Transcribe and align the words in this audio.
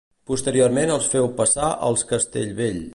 Posteriorment 0.29 0.93
el 0.95 1.05
feu 1.11 1.29
passà 1.43 1.71
als 1.91 2.09
Castellvell. 2.15 2.83